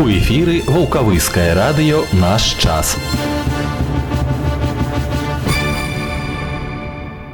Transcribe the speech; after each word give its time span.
У 0.00 0.08
эфіры 0.08 0.62
вулкавыскае 0.64 1.52
радыё 1.52 1.98
наш 2.16 2.56
час. 2.56 2.96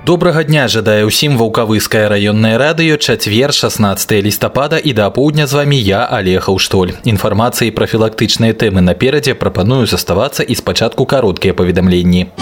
Добрага 0.02 0.42
дня 0.42 0.66
жадае 0.66 1.06
ўсім 1.06 1.38
вулкавыскае 1.38 2.10
раённае 2.10 2.58
радыё 2.58 2.98
чацвер 2.98 3.54
16 3.54 4.18
лістапада 4.26 4.82
і 4.82 4.98
да 4.98 5.06
апоўдня 5.06 5.46
з 5.46 5.62
вамі 5.62 5.78
я 5.78 6.02
алега 6.10 6.50
ўштоль. 6.50 6.98
Інфармацыі 7.06 7.70
пра 7.70 7.86
філактычныя 7.86 8.50
тэмы 8.50 8.82
наперадзе 8.82 9.38
прапаную 9.38 9.86
заставацца 9.86 10.42
і 10.42 10.58
спачатку 10.58 11.06
кароткія 11.06 11.54
паведамленні. 11.54 12.34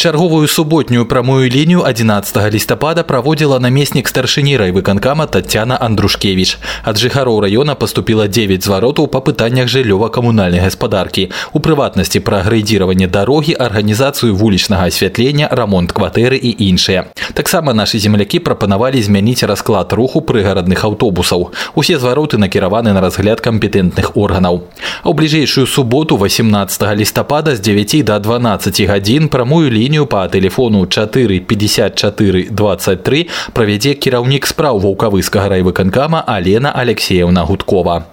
Чарговую 0.00 0.48
суботнюю 0.48 1.06
прамую 1.06 1.50
лінію 1.50 1.80
11 1.80 2.54
лістапада 2.54 3.02
праводзіла 3.02 3.58
намеснік 3.60 4.08
старшыні 4.08 4.56
райвыканкама 4.56 5.26
Татьяна 5.26 5.76
Андрушкевич. 5.76 6.56
Ад 6.84 6.96
жыхароў 6.96 7.44
раёна 7.44 7.74
паступіла 7.76 8.24
9 8.24 8.64
зваротаў 8.64 9.08
па 9.12 9.20
пытаннях 9.20 9.68
жыллёва-камунальнай 9.68 10.64
гаспадаркі. 10.64 11.28
У 11.52 11.60
прыватнасці 11.60 12.24
пра 12.24 12.40
грэйдзіраванне 12.48 13.12
дарогі, 13.12 13.52
арганізацыю 13.52 14.32
вулічнага 14.32 14.88
асвятлення, 14.88 15.52
рамонт 15.52 15.92
кватэры 15.92 16.40
і 16.40 16.48
іншыя. 16.48 17.12
Таксама 17.36 17.76
нашы 17.76 18.00
землякі 18.00 18.40
прапанавалі 18.40 19.02
змяніць 19.02 19.44
расклад 19.44 19.92
руху 19.92 20.24
прыгарадных 20.24 20.80
аўтобусаў. 20.80 21.52
Усе 21.74 22.00
звароты 22.00 22.40
накіраваны 22.40 22.96
на 22.96 23.04
разгляд 23.04 23.44
кампетэнтных 23.44 24.16
органаў. 24.16 24.64
А 25.04 25.12
ў 25.12 25.14
бліжэйшую 25.14 25.68
суботу 25.68 26.16
18 26.16 26.96
лістапада 26.96 27.52
з 27.52 27.60
9 27.60 28.04
до 28.04 28.18
12 28.18 28.80
гадзін 28.88 29.28
прамую 29.28 29.68
лінію 29.68 29.83
лінію 29.84 30.06
па 30.06 30.28
тэлефону 30.28 30.86
4 30.86 31.40
54 31.40 32.48
23 32.50 33.26
правядзе 33.52 33.94
кіраўнік 33.94 34.46
спраў 34.46 34.80
ваўкавыскага 34.80 35.52
райвыканкама 35.56 36.24
Алена 36.26 36.72
Алексеевна 36.72 37.44
Гудкова. 37.44 38.04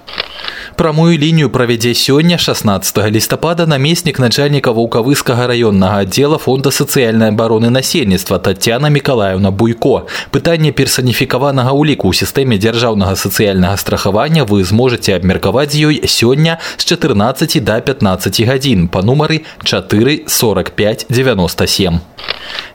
Прамую 0.81 1.17
лінію 1.17 1.49
правядзе 1.49 1.93
сёння 1.93 2.37
16 2.37 3.11
лістапада 3.11 3.65
намеснік 3.65 4.19
начальніка 4.19 4.71
ваўкавыскага 4.71 5.47
раённага 5.47 6.01
аддзела 6.05 6.37
фонда 6.37 6.71
сацыяльнай 6.71 7.31
абароны 7.31 7.69
насельніцтва 7.69 8.39
Татьяна 8.39 8.89
Миколаевна 8.89 9.51
Буйко. 9.51 10.07
Пытанне 10.31 10.71
персаніфікаванага 10.71 11.73
ўліку 11.73 12.09
ў 12.09 12.13
сістэме 12.13 12.57
дзяржаўнага 12.57 13.15
сацыяльнага 13.15 13.77
страхавання 13.77 14.43
вы 14.45 14.63
зможаце 14.63 15.15
абмеркаваць 15.15 15.73
з 15.73 15.89
ёй 15.89 15.95
сёння 16.07 16.59
з 16.77 16.85
14 16.85 17.63
до 17.63 17.81
15 17.81 18.41
гадзін 18.45 18.87
па 18.87 19.01
нумары 19.01 19.43
4 19.63 20.23
45 20.27 21.05
97. 21.09 21.99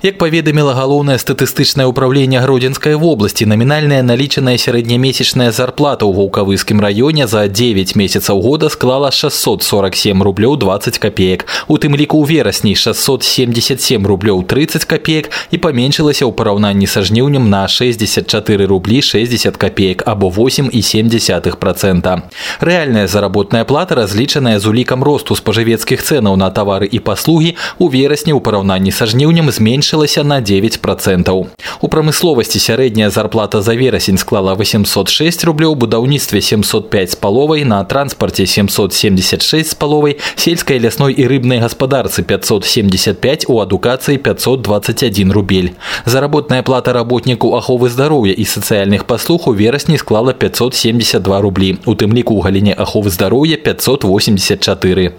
Як 0.02 0.18
паведаміла 0.18 0.74
галоўнае 0.74 1.14
статыстычнае 1.22 1.86
ўправленне 1.86 2.40
гродзенскай 2.42 2.98
вобласці 2.98 3.46
намінальная 3.46 4.02
налічаная 4.02 4.58
сярэднямесячная 4.58 5.54
зарплата 5.54 6.02
ў 6.02 6.18
ваўкавыскім 6.18 6.82
раёне 6.82 7.30
за 7.30 7.46
9 7.46 7.94
месяцаў 7.94 8.42
года 8.42 8.66
склала 8.66 9.14
647 9.14 10.18
рублёў 10.26 10.58
20 10.58 10.98
копеек 10.98 11.46
у 11.70 11.78
тым 11.78 11.94
ліку 11.94 12.18
ў 12.18 12.34
верасні 12.34 12.74
677 12.74 14.02
рублёў 14.02 14.42
30 14.42 14.90
копеек 14.90 15.30
і 15.54 15.62
паменшылася 15.62 16.26
ў 16.26 16.34
параўнанні 16.34 16.90
са 16.90 17.06
жніўнем 17.06 17.46
на 17.46 17.70
64 17.70 18.66
рублі 18.66 18.98
60 19.06 19.54
копеек 19.54 20.02
або 20.02 20.34
8,7 20.34 21.54
процента 21.62 22.26
рэальная 22.58 23.06
заработная 23.06 23.62
плата 23.62 23.94
разлічаная 23.94 24.58
з 24.58 24.66
улікам 24.66 25.06
росту 25.06 25.38
спажывецкіх 25.38 26.02
цэнаў 26.02 26.34
на 26.34 26.50
тавары 26.50 26.90
і 26.90 26.98
паслугі 26.98 27.54
у 27.78 27.86
верасні 27.86 28.34
ў 28.34 28.42
параўнанні 28.42 28.90
са 28.90 29.06
жніўнем 29.06 29.54
зменш 29.54 29.65
зменшылася 29.66 30.22
на 30.22 30.40
9%. 30.40 31.46
У 31.80 31.88
прамысловасці 31.88 32.58
сярэдняя 32.58 33.10
зарплата 33.10 33.62
за 33.62 33.74
верасень 33.74 34.18
склала 34.18 34.54
806 34.54 35.44
рублёў, 35.44 35.74
будаўніцтве 35.74 36.40
705 36.40 37.10
з 37.10 37.16
паловай, 37.16 37.64
на 37.64 37.82
транспарце 37.84 38.46
776 38.46 39.70
з 39.70 39.74
паловай, 39.74 40.18
сельскай 40.36 40.78
лясной 40.78 41.14
і 41.14 41.26
рыбнай 41.26 41.58
гаспадарцы 41.58 42.22
575, 42.22 43.46
у 43.48 43.58
адукацыі 43.60 44.18
521 44.18 45.32
рубель. 45.32 45.72
Заработная 46.06 46.62
плата 46.62 46.92
работніку 46.92 47.56
аховы 47.56 47.88
здароўя 47.88 48.32
і 48.32 48.44
сацыяльных 48.44 49.04
паслуг 49.04 49.48
у 49.48 49.54
верасні 49.54 49.98
склала 49.98 50.32
572 50.32 51.40
рублі, 51.40 51.78
у 51.86 51.94
тым 51.94 52.12
ліку 52.12 52.38
ў 52.38 52.42
галіне 52.44 52.74
аховы 52.78 53.10
здароўя 53.10 53.56
584. 53.56 55.12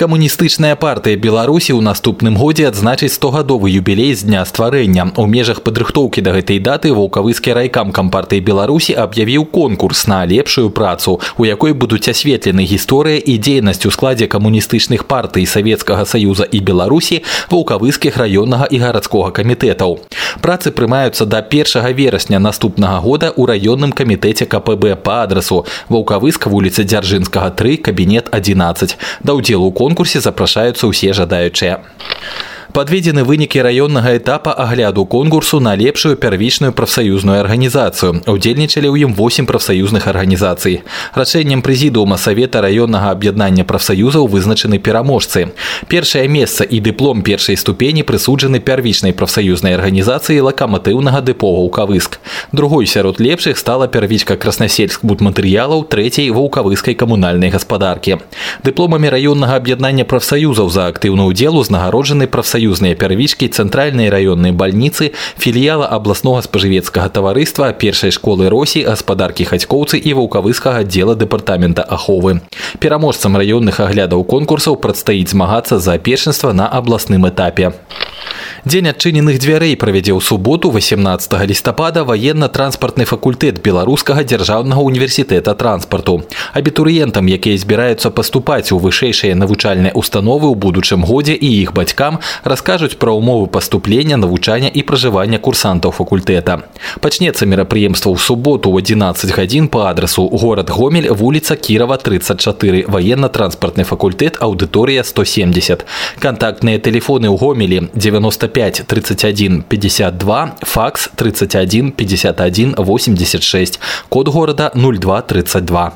Камуністычная 0.00 0.76
партыя 0.80 1.16
Беларусі 1.20 1.76
ў 1.76 1.84
наступным 1.84 2.32
годзе 2.40 2.64
адзначыць 2.72 3.12
стогадовы 3.12 3.68
юбілей 3.68 4.16
з 4.16 4.24
дня 4.24 4.40
стварэння. 4.48 5.12
У 5.20 5.28
межах 5.28 5.60
падрыхтоўкі 5.60 6.24
да 6.24 6.32
гэтай 6.32 6.56
даты 6.56 6.88
вулкавыскі 6.96 7.52
райкам 7.52 7.92
кампартыі 7.92 8.40
Беларусі 8.40 8.96
аб'явіў 8.96 9.44
конкурс 9.52 10.06
на 10.08 10.24
лепшую 10.24 10.72
працу, 10.72 11.20
у 11.36 11.44
якой 11.44 11.76
будуць 11.76 12.08
асветлены 12.08 12.64
гісторыя 12.64 13.20
і 13.20 13.36
дзейнасць 13.36 13.84
у 13.84 13.92
складзе 13.92 14.24
камуністычных 14.24 15.04
партый 15.04 15.44
Савецкага 15.44 16.08
саюза 16.08 16.48
і 16.48 16.64
Беларусі, 16.64 17.20
вулкавыскіх 17.52 18.16
раённага 18.16 18.72
і 18.72 18.80
гарадскога 18.80 19.36
камітэтаў. 19.36 20.00
Працы 20.40 20.72
прымаюцца 20.72 21.28
да 21.28 21.44
1 21.44 21.92
верасня 21.92 22.38
наступнага 22.40 23.04
года 23.04 23.28
ў 23.36 23.52
раённым 23.52 23.92
камітэце 23.92 24.48
КПБ 24.48 24.96
па 25.04 25.28
адрасу 25.28 25.68
Ваўкавыск 25.92 26.48
вуліцы 26.48 26.88
Дзяржынскага 26.88 27.52
3 27.52 27.76
кабінет 27.84 28.32
11. 28.32 28.96
Да 29.20 29.36
ўдзелу 29.36 29.68
конкурсе 29.85 30.17
запрашаюцца 30.25 30.89
ўсе 30.89 31.13
жадаючыя 31.13 31.85
Подведены 32.74 33.24
вынікі 33.24 33.62
раённага 33.62 34.16
этапа 34.16 34.52
агляду 34.52 35.04
конкурсу 35.04 35.60
на 35.60 35.74
лепшую 35.74 36.16
первичную 36.16 36.72
прафсаюзную 36.72 37.40
арганізацыю. 37.40 38.22
Удзельнічалі 38.26 38.86
ў 38.86 39.10
ім 39.10 39.14
8 39.18 39.46
прафсаюзных 39.46 40.06
арганізацый. 40.06 40.82
Рашэннем 41.14 41.62
прэзідыума 41.66 42.16
савета 42.16 42.62
раённага 42.62 43.10
аб'яднання 43.10 43.64
прафсаюзаў 43.64 44.30
вызначаны 44.30 44.78
пераможцы. 44.78 45.50
Першае 45.88 46.28
месца 46.28 46.62
і 46.64 46.80
дыплом 46.80 47.22
першай 47.22 47.56
ступені 47.56 48.06
прысуджаны 48.06 48.60
первичнай 48.60 49.12
прафсаюзнай 49.12 49.74
арганізацыі 49.74 50.40
лакаматыўнага 50.46 51.20
дэпо 51.26 51.50
ваўкавыск. 51.50 52.22
Другой 52.52 52.86
сярод 52.86 53.20
лепшых 53.20 53.58
стала 53.58 53.88
первичка 53.88 54.36
краснасельск 54.36 55.02
будматэрыялаў 55.02 55.90
трэцяй 55.90 56.30
ваўкавыскай 56.30 56.94
камунальнай 56.94 57.50
гаспадаркі. 57.50 58.22
Дыпломамі 58.62 59.10
раённага 59.10 59.58
аб'яднання 59.58 60.04
прафсаюзаў 60.04 60.70
за 60.70 60.86
актыўны 60.86 61.26
ўдзел 61.26 61.58
узнагароджаны 61.58 62.30
прафсаюз 62.30 62.63
саюзныя 62.65 62.97
пярвічкі 62.97 63.45
цэнтральнай 63.53 64.09
раённай 64.09 64.49
бальніцы 64.49 65.13
філіяла 65.37 65.85
абласнога 65.85 66.41
спажывецкага 66.41 67.13
таварыства 67.13 67.69
першай 67.77 68.09
школы 68.09 68.49
росі 68.49 68.81
гаспадаркі 68.89 69.45
хацькоўцы 69.45 70.01
і 70.01 70.17
ваўкавыскага 70.17 70.81
аддзела 70.81 71.13
дэпартамента 71.13 71.85
аховы 71.85 72.41
пераможцам 72.81 73.37
раённых 73.37 73.77
аглядаў 73.85 74.25
конкурсаў 74.25 74.81
прадстаіць 74.81 75.29
змагацца 75.29 75.77
за 75.77 75.99
першынства 76.01 76.57
на 76.57 76.65
абласным 76.65 77.29
этапе 77.29 77.73
Дзень 78.65 78.89
адчыненых 78.89 79.37
дзвярэй 79.37 79.77
правядзе 79.77 80.09
ў 80.17 80.21
суботу 80.25 80.71
18 80.73 81.37
лістапада 81.45 82.01
ваенна-транспартны 82.01 83.05
факультэт 83.05 83.61
беларускага 83.61 84.25
дзяржаўнага 84.25 84.81
універсітэта 84.81 85.53
транспарту. 85.53 86.25
Абітурыентам, 86.57 87.29
якія 87.29 87.61
збіраюцца 87.61 88.09
паступаць 88.09 88.73
у 88.73 88.81
вышэйшыя 88.81 89.37
навучальныя 89.37 89.93
установы 89.93 90.49
ў 90.49 90.57
будучым 90.57 91.05
годзе 91.05 91.37
і 91.37 91.49
іх 91.61 91.77
бацькам 91.77 92.17
раскажуць 92.54 92.96
пра 92.96 93.12
ўмовы 93.12 93.46
паступлення, 93.46 94.16
навучання 94.16 94.70
і 94.72 94.82
пражывання 94.82 95.38
курсантаў 95.38 95.92
факультэта. 95.92 96.64
Пачнецца 97.00 97.46
мерапрыемства 97.46 98.14
ў 98.14 98.18
суботу 98.18 98.70
ў 98.70 98.80
11 98.80 99.34
гадзін 99.36 99.68
па 99.68 99.90
адрасу 99.90 100.24
горад 100.30 100.70
Гомель, 100.70 101.10
вуліца 101.10 101.56
Кірава 101.56 101.96
34, 101.96 102.86
ваенна-транспартны 102.88 103.84
факультэт, 103.84 104.40
аўдыторыя 104.40 105.04
170. 105.04 105.84
Кантактныя 106.18 106.78
тэлефоны 106.78 107.28
ў 107.28 107.36
Гомелі 107.36 107.90
95 107.94 108.70
5 108.70 108.86
31 108.86 109.62
52, 109.62 110.56
факс 110.62 111.10
31 111.16 111.92
51 111.92 112.74
86, 112.76 113.80
код 114.08 114.28
города 114.28 114.70
0232. 114.74 115.92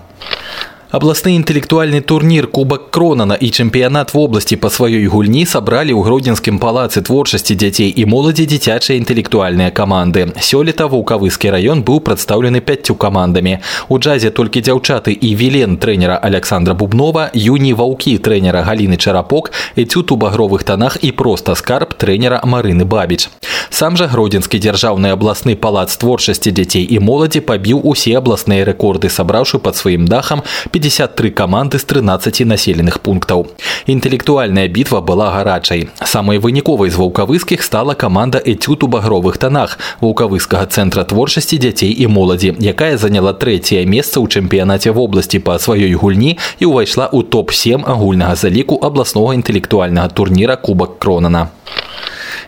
Абласны 0.94 1.35
інтэлектуальны 1.35 2.00
турнір 2.06 2.46
кубак 2.46 2.91
кронана 2.94 3.35
і 3.35 3.50
чэмпіянат 3.50 4.14
вобласці 4.14 4.55
па 4.62 4.70
сваёй 4.70 5.08
гульні 5.11 5.43
сабралі 5.43 5.91
ў 5.91 6.06
гродзенскім 6.06 6.61
палацы 6.62 7.02
творчасці 7.02 7.58
дзяцей 7.58 7.91
і 7.91 8.06
моладзі 8.06 8.46
дзіцячыя 8.46 8.94
інтэлектуальныя 9.02 9.75
каманды. 9.75 10.31
Сёлета 10.38 10.87
вулкавыскі 10.87 11.50
раён 11.50 11.82
быў 11.82 11.99
прадстаўлены 11.99 12.62
пяццю 12.62 12.94
камандамі. 12.94 13.58
У 13.91 13.99
джазе 13.99 14.31
толькі 14.31 14.62
дзяўчаты 14.62 15.11
і 15.19 15.35
вілен 15.35 15.82
трэнера 15.82 16.14
Александра 16.14 16.79
Бубнова, 16.79 17.26
юні 17.35 17.75
ваўкі 17.75 18.14
трэнера 18.23 18.62
Галіны 18.62 18.94
Чарапок, 18.94 19.50
эцют 19.75 20.14
у 20.14 20.17
багровых 20.17 20.62
танах 20.62 21.02
і 21.02 21.11
проста 21.11 21.58
скарб 21.58 21.99
трэнера 21.99 22.38
Марыны 22.46 22.87
Бабіч. 22.87 23.35
Сам 23.75 23.96
жа 23.99 24.06
гродзенскі 24.06 24.62
дзяржаўны 24.62 25.11
абласны 25.11 25.56
палац 25.58 25.96
творчасці 25.99 26.55
дзяцей 26.55 26.87
і 26.87 27.02
моладзі 27.02 27.43
пабіў 27.43 27.82
усе 27.82 28.14
абласныя 28.14 28.62
рэкорды, 28.62 29.11
сабраўшы 29.11 29.58
пад 29.58 29.75
сваім 29.75 30.06
дахам 30.06 30.46
53 30.79 31.31
каманды 31.31 31.79
з 31.79 31.85
13 31.85 32.41
населеных 32.46 33.00
пунктаў. 33.00 33.46
Інтэлектуальная 33.87 34.69
бітва 34.69 35.00
была 35.00 35.31
гарачай. 35.31 35.88
Самай 36.05 36.38
выніковай 36.38 36.91
з 36.91 36.96
ваўкавыскіх 36.96 37.62
стала 37.62 37.94
каманда 37.94 38.41
«Этюд 38.44 38.85
у 38.85 38.88
багровых 38.88 39.38
тонах» 39.38 39.79
ваўкавыскага 40.00 40.67
цэнтра 40.67 41.05
творчасці 41.05 41.58
дзяцей 41.58 41.93
і 41.93 42.06
моладзі, 42.06 42.55
якая 42.61 42.96
заняла 42.96 43.32
трэцяе 43.32 43.85
месца 43.87 44.20
ў 44.20 44.29
чэмпіянаце 44.29 44.93
вобласці 44.93 45.38
па 45.38 45.58
сваёй 45.58 45.94
гульні 45.94 46.38
і 46.61 46.64
ўвайшла 46.70 47.11
ў 47.11 47.26
топ-7 47.29 47.85
агульнага 47.85 48.35
заліку 48.35 48.81
абласнога 48.82 49.35
інтэлектуальнага 49.35 50.08
турніра 50.08 50.56
Кубак 50.56 50.99
Кронана. 50.99 51.50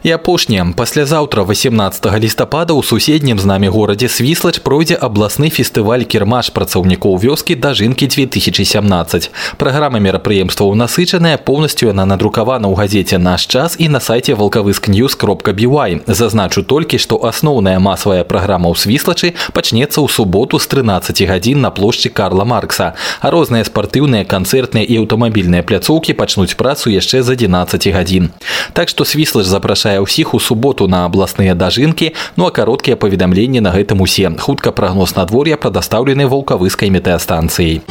І 0.03 0.11
апошняе 0.11 0.65
паслязаўтра 0.73 1.43
18 1.45 2.01
лістапада 2.17 2.73
ў 2.73 2.81
суседнім 2.81 3.37
з 3.37 3.45
намі 3.45 3.69
горадзе 3.69 4.09
свіслач 4.09 4.57
пройдзе 4.65 4.97
абласны 4.97 5.53
фестываль 5.53 6.09
кірмаш 6.09 6.49
працаўнікоў 6.57 7.21
вёскі 7.21 7.53
дажынкі 7.53 8.09
2017 8.09 9.29
праграма 9.61 10.01
мерапрыемстваў 10.01 10.73
насычаная 10.73 11.37
поўнасцю 11.37 11.93
яна 11.93 12.09
надрукавана 12.09 12.65
ў 12.65 12.81
газеце 12.81 13.21
наш 13.21 13.45
час 13.45 13.77
і 13.77 13.93
на 13.93 14.01
сайце 14.01 14.33
валкавыск 14.33 14.89
news 14.89 15.13
кропка 15.13 15.53
бівай 15.53 16.01
зазначу 16.09 16.65
толькі 16.65 16.97
што 16.97 17.21
асноўная 17.21 17.77
масавая 17.77 18.25
праграма 18.25 18.73
ў 18.73 18.81
свіслачы 18.81 19.37
пачнецца 19.53 20.01
ў 20.01 20.09
суботу 20.09 20.57
з 20.57 20.65
13 20.65 21.21
гадзін 21.29 21.61
на 21.61 21.69
плошчы 21.69 22.09
карла 22.09 22.41
маркса. 22.41 22.97
А 23.21 23.29
розныя 23.29 23.69
спартыўныя 23.69 24.25
канцэртныя 24.25 24.81
і 24.81 25.05
аўтамабільныя 25.05 25.61
пляцоўкі 25.61 26.17
пачнуць 26.17 26.57
працу 26.57 26.89
яшчэ 26.89 27.21
з 27.21 27.37
11 27.37 27.93
гадзін. 27.93 28.33
Так 28.73 28.89
што 28.89 29.05
свіслач 29.05 29.45
запрашае 29.45 29.90
запрашае 29.90 29.98
ўсіх 29.98 30.34
у 30.34 30.38
суботу 30.38 30.86
на 30.86 31.10
абласныя 31.10 31.58
дажынкі 31.58 32.14
ну 32.38 32.46
а 32.46 32.54
кароткія 32.54 32.94
паведамленні 32.94 33.58
на 33.58 33.74
гэтым 33.74 33.98
усе 33.98 34.30
хутка 34.38 34.70
прагноз 34.70 35.18
надвор'я 35.18 35.58
прадастаўлены 35.58 36.30
вулкавыскай 36.30 36.86
метэостанцыяй. 36.90 37.82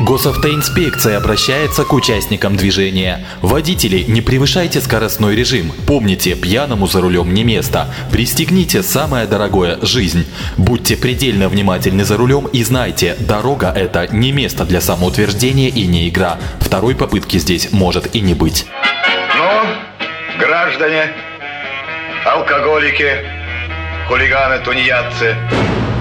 Госавтоинспекция 0.00 1.18
обращается 1.18 1.84
к 1.84 1.92
участникам 1.92 2.56
движения. 2.56 3.26
Водители, 3.42 4.02
не 4.08 4.22
превышайте 4.22 4.80
скоростной 4.80 5.36
режим. 5.36 5.72
Помните, 5.86 6.34
пьяному 6.34 6.86
за 6.86 7.02
рулем 7.02 7.34
не 7.34 7.44
место. 7.44 7.92
Пристегните 8.10 8.82
самое 8.82 9.26
дорогое – 9.26 9.82
жизнь. 9.82 10.24
Будьте 10.56 10.96
предельно 10.96 11.50
внимательны 11.50 12.06
за 12.06 12.16
рулем 12.16 12.46
и 12.46 12.64
знайте, 12.64 13.14
дорога – 13.20 13.76
это 13.76 14.08
не 14.10 14.32
место 14.32 14.64
для 14.64 14.80
самоутверждения 14.80 15.68
и 15.68 15.86
не 15.86 16.08
игра. 16.08 16.38
Второй 16.60 16.94
попытки 16.94 17.36
здесь 17.36 17.68
может 17.70 18.16
и 18.16 18.22
не 18.22 18.32
быть. 18.32 18.64
Граждане, 20.39 21.13
алкоголики, 22.25 23.09
хулиганы, 24.07 24.59
тунеядцы. 24.63 25.35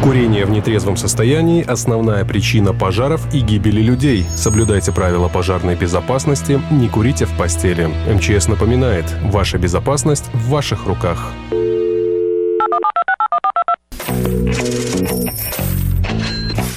Курение 0.03 0.45
в 0.45 0.51
нетрезвом 0.51 0.97
состоянии– 0.97 1.65
основная 1.69 2.25
причина 2.25 2.75
пожаров 2.75 3.33
и 3.33 3.41
гибели 3.41 3.81
людей. 3.81 4.27
Соблюдайте 4.35 4.91
правила 4.93 5.29
пожарной 5.29 5.77
безопасности, 5.77 6.61
не 6.73 6.89
курите 6.89 7.27
в 7.27 7.37
постели. 7.37 7.89
МЧС 8.13 8.49
напоминает, 8.49 9.05
ваша 9.23 9.57
безопасность 9.59 10.25
в 10.33 10.49
ваших 10.49 10.87
руках. 10.87 11.31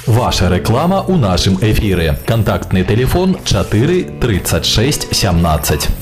Ваша 0.06 0.50
реклама 0.50 1.02
у 1.02 1.16
нашем 1.16 1.56
эфире. 1.56 2.18
Контактный 2.26 2.84
телефон 2.84 3.38
4 3.44 4.20
36 4.20 5.16
17. 5.16 5.97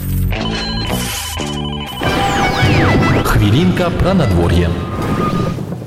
Хвілінка 3.55 3.89
пра 3.89 4.13
надвор'е. 4.13 4.69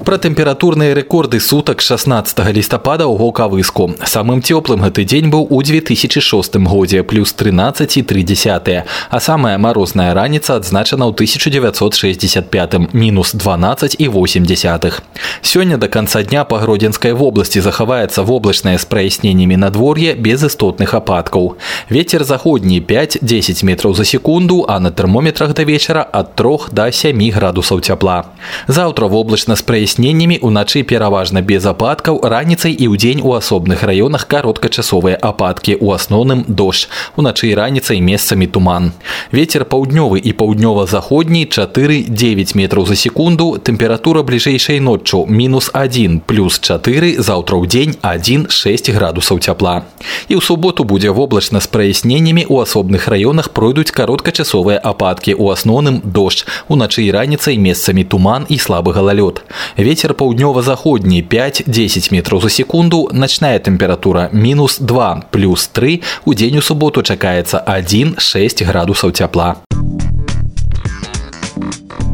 Пра 0.07 0.19
тэмпературныя 0.19 0.91
рэкорды 0.93 1.39
сутак 1.39 1.79
16 1.79 2.35
лістапада 2.51 3.07
ў 3.07 3.15
Гокавыску. 3.15 3.95
Самым 4.03 4.43
цёплым 4.43 4.83
гэты 4.83 5.07
дзень 5.07 5.31
быў 5.31 5.47
у 5.47 5.63
2006 5.63 6.59
годзе 6.59 7.07
плюс 7.07 7.31
13,3, 7.31 8.83
а 8.83 9.19
самая 9.23 9.57
марозная 9.57 10.13
раніца 10.13 10.59
адзначана 10.59 11.07
ў 11.07 11.15
1965 11.15 12.91
мінус 12.91 13.31
12,8. 13.31 15.01
Сёння 15.41 15.77
до 15.77 15.87
конца 15.87 16.21
дня 16.23 16.43
па 16.43 16.59
Гродзенскай 16.59 17.15
вобласці 17.15 17.63
захаваецца 17.63 18.27
воблачнае 18.27 18.77
з 18.77 18.85
праясненнямі 18.85 19.55
надвор'е 19.55 20.19
без 20.19 20.43
істотных 20.43 20.99
ападкаў. 20.99 21.55
Вецер 21.87 22.27
заходні 22.27 22.83
5-10 22.83 23.63
метраў 23.63 23.95
за 23.95 24.03
секунду, 24.03 24.65
а 24.67 24.83
на 24.83 24.91
тэрмометрах 24.91 25.55
да 25.55 25.63
вечара 25.63 26.03
ад 26.11 26.35
3 26.35 26.75
до 26.75 26.91
7 26.91 27.31
градусаў 27.31 27.79
цяпла. 27.79 28.35
Заўтра 28.67 29.07
воблачна 29.07 29.55
з 29.55 29.61
праясненнямі 29.63 29.96
праясненнямі 29.97 30.37
уначы 30.45 30.83
пераважна 30.85 31.41
без 31.41 31.65
ападкаў 31.65 32.19
раніцай 32.21 32.77
і 32.77 32.93
ўдзень 32.93 33.25
у 33.25 33.33
асобных 33.33 33.81
раёнах 33.81 34.29
кароткачасовыя 34.29 35.17
ападкі 35.17 35.81
у 35.81 35.89
асноўным 35.89 36.45
дождж 36.45 36.93
уначы 37.17 37.49
і 37.49 37.57
раніцай 37.57 37.97
месцамі 37.97 38.45
туман 38.45 38.93
ветер 39.33 39.65
паўднёвы 39.65 40.21
і 40.21 40.31
паўднёва-заходні 40.37 41.49
4-9 41.49 42.53
метраў 42.53 42.85
за 42.85 42.93
секунду 42.93 43.57
тэмпература 43.57 44.21
бліжэйшай 44.21 44.77
ноччу 44.77 45.25
мінус 45.25 45.71
1 45.73 46.21
плюс 46.29 46.61
4 46.61 47.17
заўтра 47.17 47.57
ў 47.57 47.65
дзень 47.65 47.97
1-6 48.05 48.93
градусаў 48.93 49.41
цяпла 49.41 49.89
і 50.29 50.37
ў 50.37 50.41
суботу 50.45 50.85
будзе 50.85 51.09
воблачна 51.09 51.57
з 51.57 51.65
праясненнямі 51.73 52.45
у 52.45 52.61
асобных 52.61 53.09
раёнах 53.09 53.49
пройдуць 53.57 53.89
кароткачасовыя 53.89 54.77
ападкі 54.77 55.33
у 55.33 55.49
асноўным 55.49 56.05
дождж 56.05 56.45
уначы 56.69 57.09
і 57.09 57.09
раніцай 57.09 57.57
месцамі 57.57 58.05
туман 58.05 58.45
і 58.53 58.61
слабы 58.61 58.93
галалёд 58.93 59.41
Ветер 59.87 60.13
паўднёва-заходні 60.13 61.23
5-10 61.23 62.13
метров 62.13 62.41
за 62.41 62.49
секунду, 62.49 63.09
ночная 63.11 63.59
температура 63.59 64.29
минус 64.31 64.79
2 64.79 65.23
плюс 65.31 65.67
3, 65.67 66.01
у 66.25 66.33
дзень 66.33 66.57
у 66.57 66.61
суботу 66.61 67.01
чакаецца 67.01 67.63
1-6 67.65 68.65
градусаў 68.65 69.11
цяпла. 69.11 69.57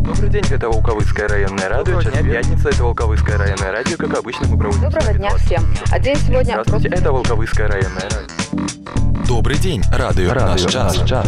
Добрый 0.04 0.30
день, 0.30 0.44
это 0.52 0.70
Волковыцкое 0.70 1.28
районное 1.28 1.70
радио. 1.70 2.02
Сейчас 2.02 2.14
пятница, 2.14 2.70
это 2.70 2.84
Волковыцкое 2.84 3.38
районное 3.38 3.72
радио. 3.72 3.98
Как 3.98 4.18
обычно, 4.18 4.48
мы 4.48 4.58
проводим... 4.58 4.82
Доброго 4.82 5.14
дня 5.14 5.30
всем. 5.38 5.66
А 5.92 6.00
день 6.00 6.18
сегодня... 6.28 6.52
Здравствуйте, 6.52 6.90
это 6.90 7.12
Волковыцкое 7.12 7.68
районное 7.68 8.04
радио. 8.04 9.28
Добрый 9.28 9.58
день, 9.58 9.82
радио, 9.92 10.34
радио 10.34 10.48
наш 10.48 10.62
час. 10.62 10.98
Наш 10.98 11.10
час. 11.10 11.28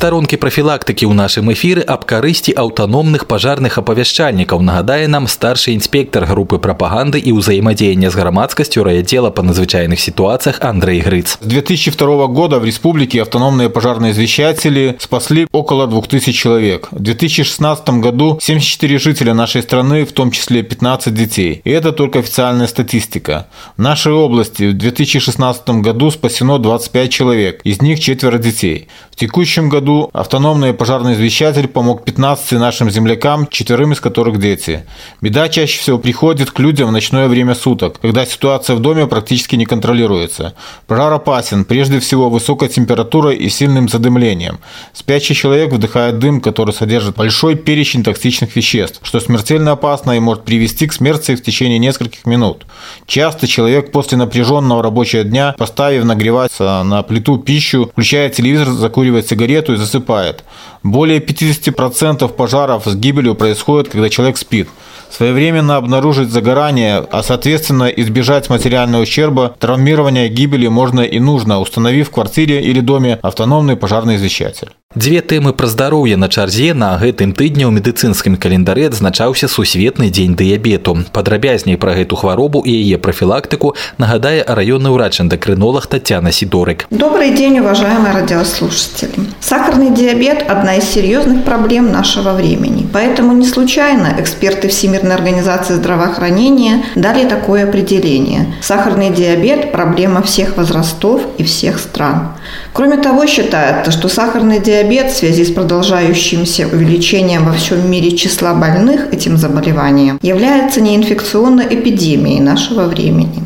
Старонкі 0.00 0.36
прафілактыкі 0.40 1.06
ў 1.06 1.14
нашым 1.16 1.52
эфіры 1.52 1.82
аб 1.84 2.04
карысці 2.08 2.52
аўтаномных 2.56 3.26
пажарных 3.30 3.78
апавяшчальнікаў 3.80 4.62
нагадае 4.62 5.08
нам 5.08 5.28
старшы 5.28 5.72
інспектор 5.76 6.26
групы 6.26 6.58
прапаганды 6.58 7.20
і 7.20 7.36
ўзаемадзеяння 7.36 8.10
з 8.10 8.16
грамадскасцю 8.16 8.84
райаддзела 8.84 9.30
па 9.30 9.42
надзвычайных 9.46 10.00
ситуациях 10.00 10.60
Андрей 10.60 11.00
Грыц. 11.00 11.38
С 11.40 11.46
2002 11.46 12.26
года 12.28 12.58
в 12.58 12.64
республике 12.64 13.22
автономные 13.22 13.70
пожарные 13.70 14.12
извещатели 14.12 14.96
спасли 14.98 15.46
около 15.52 15.86
2000 15.86 16.32
человек. 16.32 16.88
В 16.90 17.00
2016 17.00 17.88
году 18.00 18.38
74 18.40 18.98
жителя 18.98 19.34
нашей 19.34 19.62
страны, 19.62 20.04
в 20.04 20.12
том 20.12 20.30
числе 20.30 20.62
15 20.62 21.14
детей. 21.14 21.60
И 21.64 21.70
это 21.70 21.92
только 21.92 22.20
официальная 22.20 22.66
статистика. 22.66 23.46
В 23.76 23.82
нашей 23.82 24.12
области 24.12 24.70
в 24.70 24.74
2016 24.74 25.68
году 25.80 26.10
спасено 26.10 26.58
25 26.58 27.10
человек, 27.10 27.60
из 27.64 27.82
них 27.82 28.00
четверо 28.00 28.38
детей. 28.38 28.88
В 29.10 29.16
текущем 29.16 29.70
году 29.70 29.89
году 29.91 30.09
автономный 30.13 30.73
пожарный 30.73 31.13
извещатель 31.13 31.67
помог 31.67 32.03
15 32.03 32.53
нашим 32.53 32.89
землякам, 32.89 33.47
четверым 33.47 33.91
из 33.93 33.99
которых 33.99 34.39
дети. 34.39 34.85
Беда 35.21 35.49
чаще 35.49 35.79
всего 35.79 35.97
приходит 35.97 36.51
к 36.51 36.59
людям 36.59 36.89
в 36.89 36.91
ночное 36.91 37.27
время 37.27 37.55
суток, 37.55 37.99
когда 38.01 38.25
ситуация 38.25 38.75
в 38.75 38.79
доме 38.79 39.07
практически 39.07 39.55
не 39.55 39.65
контролируется. 39.65 40.53
Пожар 40.87 41.13
опасен 41.13 41.65
прежде 41.65 41.99
всего 41.99 42.29
высокой 42.29 42.69
температурой 42.69 43.35
и 43.35 43.49
сильным 43.49 43.89
задымлением. 43.89 44.59
Спящий 44.93 45.35
человек 45.35 45.73
вдыхает 45.73 46.19
дым, 46.19 46.41
который 46.41 46.73
содержит 46.73 47.15
большой 47.15 47.55
перечень 47.55 48.03
токсичных 48.03 48.55
веществ, 48.55 48.99
что 49.03 49.19
смертельно 49.19 49.71
опасно 49.71 50.11
и 50.11 50.19
может 50.19 50.43
привести 50.43 50.87
к 50.87 50.93
смерти 50.93 51.35
в 51.35 51.43
течение 51.43 51.79
нескольких 51.79 52.25
минут. 52.25 52.65
Часто 53.05 53.47
человек 53.47 53.91
после 53.91 54.17
напряженного 54.17 54.83
рабочего 54.83 55.23
дня, 55.23 55.55
поставив 55.57 56.05
нагреваться 56.05 56.83
на 56.83 57.03
плиту 57.03 57.37
пищу, 57.37 57.89
включает 57.91 58.33
телевизор, 58.35 58.69
закуривает 58.69 59.27
сигарету 59.27 59.73
и 59.73 59.80
засыпает. 59.81 60.43
Более 60.83 61.19
50% 61.19 62.27
пожаров 62.29 62.85
с 62.85 62.95
гибелью 62.95 63.35
происходит, 63.35 63.89
когда 63.89 64.09
человек 64.09 64.37
спит. 64.37 64.69
Своевременно 65.09 65.75
обнаружить 65.75 66.29
загорание, 66.29 67.05
а 67.11 67.21
соответственно 67.23 67.89
избежать 67.89 68.49
материального 68.49 69.01
ущерба, 69.01 69.53
травмирования, 69.59 70.29
гибели 70.29 70.67
можно 70.67 71.01
и 71.01 71.19
нужно, 71.19 71.59
установив 71.59 72.07
в 72.07 72.11
квартире 72.11 72.61
или 72.61 72.79
доме 72.79 73.19
автономный 73.21 73.75
пожарный 73.75 74.15
извещатель. 74.15 74.69
Дзве 74.96 75.20
тэмы 75.20 75.52
пра 75.52 75.68
здароўе 75.68 76.16
на 76.16 76.26
чарзе 76.32 76.72
на 76.72 76.96
гэтым 76.96 77.32
тыдні 77.36 77.68
ў 77.68 77.72
медыцынскім 77.76 78.38
календары 78.40 78.86
адзначаўся 78.88 79.44
сусветны 79.44 80.08
дзень 80.08 80.36
дыябету. 80.40 80.94
Падрабязней 81.12 81.76
пра 81.76 81.92
гэту 81.92 82.16
хваробу 82.16 82.62
і 82.64 82.72
яе 82.72 82.96
профилактику 82.96 83.74
нагадае 83.98 84.40
районный 84.48 84.94
врач-эндокринолог 84.96 85.86
Татьяна 85.86 86.32
Сидорик. 86.32 86.86
Добрый 86.88 87.36
день, 87.36 87.58
уважаемые 87.60 88.14
радиослушатели. 88.14 89.12
Сахарный 89.38 89.90
диабет – 89.90 90.48
одна 90.48 90.76
из 90.76 90.84
серьезных 90.84 91.44
проблем 91.44 91.92
нашего 91.92 92.32
времени. 92.32 92.88
Поэтому 92.90 93.34
не 93.34 93.44
случайно 93.44 94.16
эксперты 94.16 94.68
Всемирной 94.68 95.14
организации 95.14 95.74
здравоохранения 95.74 96.84
дали 96.94 97.28
такое 97.28 97.68
определение. 97.68 98.54
Сахарный 98.62 99.10
диабет – 99.10 99.72
проблема 99.72 100.22
всех 100.22 100.56
возрастов 100.56 101.20
и 101.36 101.44
всех 101.44 101.78
стран. 101.78 102.32
Кроме 102.72 102.96
того, 102.96 103.26
считается, 103.26 103.90
что 103.90 104.08
сахарный 104.08 104.60
диабет 104.60 104.79
в 104.83 105.15
связи 105.15 105.45
с 105.45 105.51
продолжающимся 105.51 106.67
увеличением 106.67 107.45
во 107.45 107.53
всем 107.53 107.89
мире 107.89 108.17
числа 108.17 108.53
больных 108.53 109.13
этим 109.13 109.37
заболеванием 109.37 110.19
является 110.21 110.81
неинфекционной 110.81 111.65
эпидемией 111.69 112.39
нашего 112.39 112.87
времени. 112.87 113.43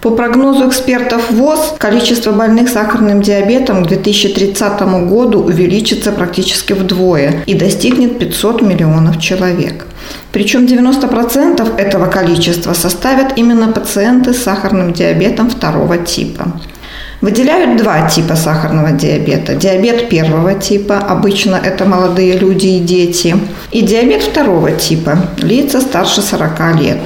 По 0.00 0.10
прогнозу 0.10 0.68
экспертов 0.68 1.30
ВОЗ, 1.30 1.74
количество 1.76 2.32
больных 2.32 2.68
сахарным 2.68 3.20
диабетом 3.20 3.84
к 3.84 3.88
2030 3.88 4.80
году 5.08 5.40
увеличится 5.40 6.12
практически 6.12 6.72
вдвое 6.72 7.42
и 7.46 7.54
достигнет 7.54 8.18
500 8.18 8.62
миллионов 8.62 9.20
человек. 9.20 9.86
Причем 10.32 10.64
90% 10.64 11.76
этого 11.76 12.06
количества 12.06 12.72
составят 12.72 13.36
именно 13.36 13.72
пациенты 13.72 14.32
с 14.32 14.42
сахарным 14.42 14.92
диабетом 14.92 15.50
второго 15.50 15.98
типа. 15.98 16.60
Выделяют 17.20 17.76
два 17.76 18.08
типа 18.08 18.34
сахарного 18.34 18.92
диабета. 18.92 19.54
Диабет 19.54 20.08
первого 20.08 20.54
типа, 20.54 20.96
обычно 20.96 21.56
это 21.56 21.84
молодые 21.84 22.38
люди 22.38 22.66
и 22.66 22.78
дети, 22.78 23.36
и 23.70 23.82
диабет 23.82 24.22
второго 24.22 24.72
типа, 24.72 25.18
лица 25.38 25.82
старше 25.82 26.22
40 26.22 26.80
лет. 26.80 26.98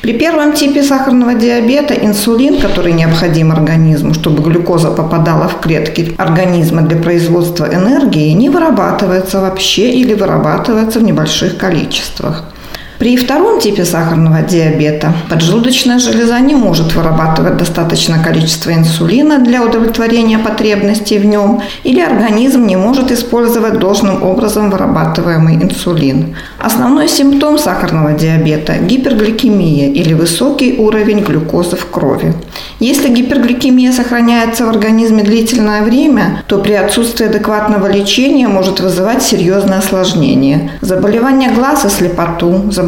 При 0.00 0.14
первом 0.14 0.54
типе 0.54 0.82
сахарного 0.82 1.34
диабета 1.34 1.92
инсулин, 1.92 2.60
который 2.60 2.92
необходим 2.92 3.52
организму, 3.52 4.14
чтобы 4.14 4.42
глюкоза 4.42 4.90
попадала 4.90 5.48
в 5.48 5.60
клетки 5.60 6.14
организма 6.16 6.82
для 6.82 6.96
производства 6.96 7.66
энергии, 7.66 8.30
не 8.32 8.48
вырабатывается 8.48 9.40
вообще 9.40 9.90
или 9.90 10.14
вырабатывается 10.14 11.00
в 11.00 11.02
небольших 11.02 11.58
количествах. 11.58 12.44
При 12.98 13.16
втором 13.16 13.60
типе 13.60 13.84
сахарного 13.84 14.42
диабета 14.42 15.12
поджелудочная 15.30 16.00
железа 16.00 16.40
не 16.40 16.56
может 16.56 16.96
вырабатывать 16.96 17.56
достаточное 17.56 18.20
количество 18.20 18.72
инсулина 18.72 19.38
для 19.38 19.62
удовлетворения 19.62 20.38
потребностей 20.38 21.18
в 21.18 21.24
нем, 21.24 21.62
или 21.84 22.00
организм 22.00 22.66
не 22.66 22.74
может 22.74 23.12
использовать 23.12 23.78
должным 23.78 24.24
образом 24.24 24.70
вырабатываемый 24.70 25.54
инсулин. 25.62 26.34
Основной 26.58 27.08
симптом 27.08 27.56
сахарного 27.56 28.14
диабета– 28.14 28.74
гипергликемия 28.80 29.92
или 29.92 30.14
высокий 30.14 30.76
уровень 30.76 31.20
глюкозы 31.20 31.76
в 31.76 31.86
крови. 31.86 32.34
Если 32.80 33.08
гипергликемия 33.08 33.92
сохраняется 33.92 34.66
в 34.66 34.70
организме 34.70 35.22
длительное 35.22 35.82
время, 35.82 36.42
то 36.48 36.58
при 36.58 36.72
отсутствии 36.72 37.26
адекватного 37.26 37.86
лечения 37.86 38.48
может 38.48 38.80
вызывать 38.80 39.22
серьезные 39.22 39.78
осложнения– 39.78 40.72
заболевания 40.80 41.50
глаз 41.50 41.84
и 41.84 41.88
слепоту, 41.88 42.72
заболевания 42.72 42.87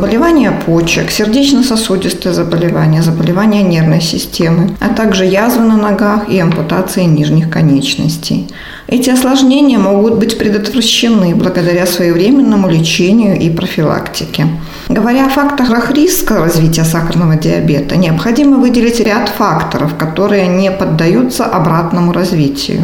почек, 0.67 1.11
сердечно-сосудистые 1.11 2.33
заболевания, 2.33 3.03
заболевания 3.03 3.63
нервной 3.63 4.01
системы, 4.01 4.77
а 4.81 4.89
также 4.89 5.25
язвы 5.25 5.65
на 5.65 5.77
ногах 5.77 6.29
и 6.29 6.39
ампутации 6.39 7.05
нижних 7.05 7.51
конечностей. 7.51 8.49
Эти 8.87 9.11
осложнения 9.11 9.79
могут 9.79 10.15
быть 10.15 10.39
предотвращены 10.39 11.35
благодаря 11.35 11.87
своевременному 11.87 12.69
лечению 12.69 13.39
и 13.39 13.51
профилактике. 13.51 14.47
Говоря 14.89 15.27
о 15.27 15.29
факторах 15.29 15.93
риска 15.93 16.39
развития 16.39 16.85
сахарного 16.85 17.37
диабета, 17.37 17.97
необходимо 17.97 18.57
выделить 18.57 19.01
ряд 19.01 19.29
факторов, 19.29 19.97
которые 19.97 20.49
не 20.49 20.71
поддаются 20.71 21.45
обратному 21.45 22.13
развитию. 22.13 22.83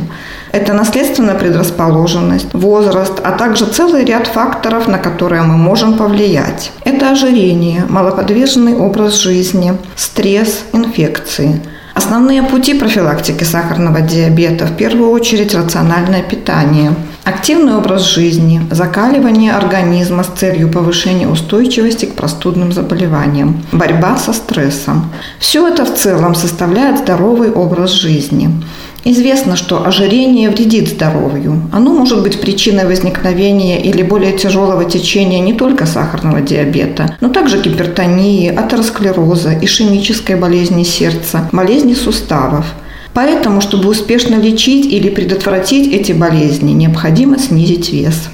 Это 0.56 0.72
наследственная 0.72 1.34
предрасположенность, 1.34 2.54
возраст, 2.54 3.20
а 3.22 3.32
также 3.32 3.66
целый 3.66 4.06
ряд 4.06 4.26
факторов, 4.26 4.88
на 4.88 4.96
которые 4.96 5.42
мы 5.42 5.58
можем 5.58 5.98
повлиять. 5.98 6.72
Это 6.82 7.10
ожирение, 7.10 7.84
малоподвижный 7.90 8.74
образ 8.74 9.16
жизни, 9.16 9.74
стресс, 9.96 10.64
инфекции– 10.72 11.60
Основные 11.96 12.42
пути 12.42 12.74
профилактики 12.74 13.42
сахарного 13.42 14.02
диабета 14.02 14.66
в 14.66 14.76
первую 14.76 15.12
очередь 15.12 15.54
рациональное 15.54 16.22
питание, 16.22 16.94
активный 17.24 17.74
образ 17.74 18.02
жизни, 18.02 18.60
закаливание 18.70 19.54
организма 19.54 20.22
с 20.22 20.26
целью 20.26 20.68
повышения 20.70 21.26
устойчивости 21.26 22.04
к 22.04 22.14
простудным 22.14 22.70
заболеваниям, 22.70 23.62
борьба 23.72 24.18
со 24.18 24.34
стрессом. 24.34 25.10
Все 25.38 25.66
это 25.66 25.86
в 25.86 25.94
целом 25.94 26.34
составляет 26.34 26.98
здоровый 26.98 27.50
образ 27.50 27.92
жизни. 27.92 28.50
Известно, 29.08 29.54
что 29.54 29.86
ожирение 29.86 30.50
вредит 30.50 30.88
здоровью. 30.88 31.62
Оно 31.72 31.92
может 31.92 32.24
быть 32.24 32.40
причиной 32.40 32.86
возникновения 32.86 33.80
или 33.80 34.02
более 34.02 34.36
тяжелого 34.36 34.84
течения 34.84 35.38
не 35.38 35.52
только 35.52 35.86
сахарного 35.86 36.40
диабета, 36.40 37.16
но 37.20 37.28
также 37.28 37.62
гипертонии, 37.62 38.52
атеросклероза, 38.52 39.56
ишемической 39.62 40.34
болезни 40.34 40.82
сердца, 40.82 41.48
болезни 41.52 41.94
суставов. 41.94 42.66
Поэтому, 43.14 43.60
чтобы 43.60 43.90
успешно 43.90 44.34
лечить 44.40 44.86
или 44.86 45.08
предотвратить 45.08 45.86
эти 45.92 46.10
болезни, 46.10 46.72
необходимо 46.72 47.38
снизить 47.38 47.92
вес. 47.92 48.28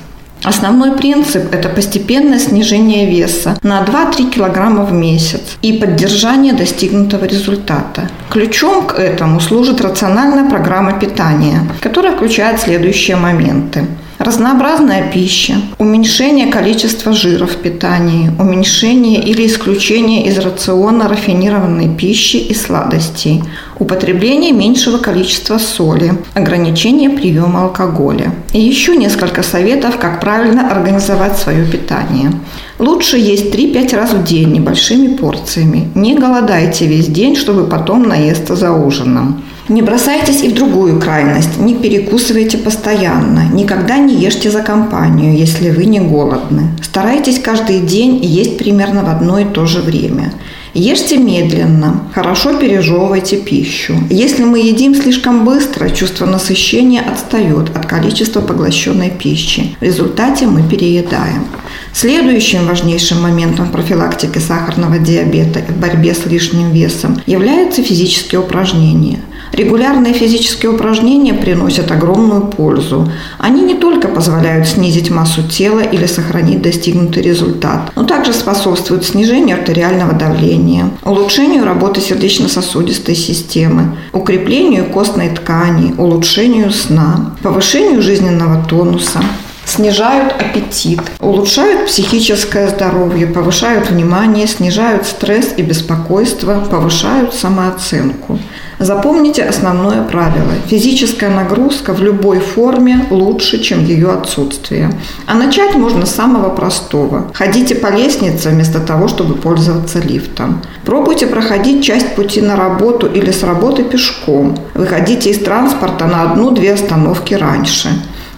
Основной 0.44 0.96
принцип– 0.96 1.42
это 1.54 1.68
постепенное 1.68 2.40
снижение 2.40 3.08
веса 3.08 3.56
на 3.62 3.82
2-3 3.82 4.32
кг 4.32 4.84
в 4.84 4.92
месяц 4.92 5.40
и 5.62 5.72
поддержание 5.72 6.52
достигнутого 6.52 7.26
результата. 7.26 8.08
Ключом 8.28 8.86
к 8.86 8.98
этому 8.98 9.40
служит 9.40 9.80
рациональная 9.80 10.50
программа 10.50 10.98
питания, 10.98 11.60
которая 11.80 12.16
включает 12.16 12.60
следующие 12.60 13.16
моменты. 13.16 13.86
Разнообразная 14.24 15.10
пища, 15.10 15.54
уменьшение 15.78 16.46
количества 16.46 17.12
жира 17.12 17.44
в 17.46 17.56
питании, 17.56 18.30
уменьшение 18.38 19.20
или 19.20 19.44
исключение 19.48 20.26
из 20.26 20.38
рациона 20.38 21.08
рафинированной 21.08 21.88
пищи 21.96 22.36
и 22.36 22.54
сладостей, 22.54 23.42
употребление 23.80 24.52
меньшего 24.52 24.98
количества 24.98 25.58
соли, 25.58 26.12
ограничение 26.34 27.10
приема 27.10 27.64
алкоголя. 27.64 28.32
И 28.52 28.60
еще 28.60 28.96
несколько 28.96 29.42
советов, 29.42 29.98
как 29.98 30.20
правильно 30.20 30.70
организовать 30.70 31.36
свое 31.36 31.66
питание. 31.66 32.30
Лучше 32.78 33.18
есть 33.18 33.52
3-5 33.52 33.96
раз 33.96 34.12
в 34.12 34.22
день 34.22 34.52
небольшими 34.52 35.16
порциями. 35.16 35.88
Не 35.96 36.14
голодайте 36.14 36.86
весь 36.86 37.08
день, 37.08 37.34
чтобы 37.34 37.64
потом 37.64 38.04
наесться 38.04 38.54
за 38.54 38.70
ужином. 38.70 39.42
Не 39.72 39.80
бросайтесь 39.80 40.42
и 40.42 40.48
в 40.48 40.54
другую 40.54 41.00
крайность, 41.00 41.58
не 41.58 41.74
перекусывайте 41.74 42.58
постоянно, 42.58 43.46
никогда 43.54 43.96
не 43.96 44.14
ешьте 44.14 44.50
за 44.50 44.60
компанию, 44.60 45.34
если 45.34 45.70
вы 45.70 45.86
не 45.86 45.98
голодны. 45.98 46.64
Старайтесь 46.82 47.38
каждый 47.38 47.80
день 47.80 48.22
есть 48.22 48.58
примерно 48.58 49.02
в 49.02 49.08
одно 49.08 49.38
и 49.38 49.46
то 49.46 49.64
же 49.64 49.80
время. 49.80 50.34
Ешьте 50.74 51.18
медленно, 51.18 52.08
хорошо 52.14 52.54
пережевывайте 52.54 53.36
пищу. 53.36 53.94
Если 54.08 54.44
мы 54.44 54.58
едим 54.58 54.94
слишком 54.94 55.44
быстро, 55.44 55.90
чувство 55.90 56.24
насыщения 56.24 57.02
отстает 57.02 57.76
от 57.76 57.84
количества 57.84 58.40
поглощенной 58.40 59.10
пищи. 59.10 59.76
В 59.80 59.82
результате 59.82 60.46
мы 60.46 60.62
переедаем. 60.62 61.46
Следующим 61.92 62.66
важнейшим 62.66 63.20
моментом 63.20 63.70
профилактики 63.70 64.38
сахарного 64.38 64.98
диабета 64.98 65.58
и 65.58 65.72
в 65.72 65.76
борьбе 65.76 66.14
с 66.14 66.24
лишним 66.24 66.70
весом 66.70 67.20
являются 67.26 67.82
физические 67.82 68.40
упражнения– 68.40 69.20
Регулярные 69.52 70.14
физические 70.14 70.72
упражнения 70.72 71.34
приносят 71.34 71.90
огромную 71.90 72.46
пользу. 72.46 73.12
Они 73.36 73.60
не 73.60 73.74
только 73.74 74.08
позволяют 74.08 74.66
снизить 74.66 75.10
массу 75.10 75.42
тела 75.42 75.80
или 75.80 76.06
сохранить 76.06 76.62
достигнутый 76.62 77.22
результат, 77.22 77.92
но 77.94 78.04
также 78.04 78.32
способствуют 78.32 79.04
снижению 79.04 79.58
артериального 79.58 80.14
давления, 80.14 80.61
улучшению 81.04 81.64
работы 81.64 82.00
сердечно-сосудистой 82.00 83.14
системы, 83.14 83.96
укреплению 84.12 84.86
костной 84.86 85.28
ткани, 85.30 85.94
улучшению 85.98 86.70
сна, 86.70 87.36
повышению 87.42 88.02
жизненного 88.02 88.64
тонуса, 88.64 89.20
снижают 89.64 90.34
аппетит, 90.40 91.00
улучшают 91.20 91.86
психическое 91.86 92.68
здоровье, 92.68 93.26
повышают 93.26 93.90
внимание, 93.90 94.46
снижают 94.46 95.06
стресс 95.06 95.54
и 95.56 95.62
беспокойство, 95.62 96.66
повышают 96.70 97.34
самооценку. 97.34 98.38
Запомните 98.82 99.44
основное 99.44 100.02
правило. 100.02 100.50
Физическая 100.66 101.30
нагрузка 101.30 101.92
в 101.92 102.02
любой 102.02 102.40
форме 102.40 103.06
лучше, 103.10 103.62
чем 103.62 103.84
ее 103.84 104.10
отсутствие. 104.10 104.90
А 105.26 105.34
начать 105.34 105.76
можно 105.76 106.04
с 106.04 106.14
самого 106.14 106.48
простого. 106.48 107.30
Ходите 107.32 107.76
по 107.76 107.92
лестнице 107.92 108.48
вместо 108.48 108.80
того, 108.80 109.06
чтобы 109.06 109.36
пользоваться 109.36 110.00
лифтом. 110.00 110.62
Пробуйте 110.84 111.28
проходить 111.28 111.84
часть 111.84 112.16
пути 112.16 112.40
на 112.40 112.56
работу 112.56 113.06
или 113.06 113.30
с 113.30 113.44
работы 113.44 113.84
пешком. 113.84 114.58
Выходите 114.74 115.30
из 115.30 115.38
транспорта 115.38 116.06
на 116.06 116.22
одну-две 116.22 116.72
остановки 116.72 117.34
раньше. 117.34 117.88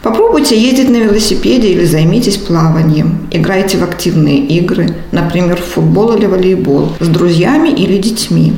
Попробуйте 0.02 0.60
ездить 0.60 0.90
на 0.90 0.98
велосипеде 0.98 1.68
или 1.68 1.86
займитесь 1.86 2.36
плаванием. 2.36 3.26
Играйте 3.30 3.78
в 3.78 3.82
активные 3.82 4.40
игры, 4.40 4.88
например, 5.10 5.56
в 5.56 5.64
футбол 5.64 6.12
или 6.12 6.26
волейбол, 6.26 6.92
с 7.00 7.08
друзьями 7.08 7.70
или 7.70 7.96
детьми. 7.96 8.52